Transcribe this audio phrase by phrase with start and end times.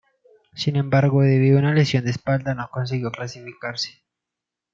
[0.55, 4.01] Sin embargo debido a una lesión de espalda no consiguió clasificarse.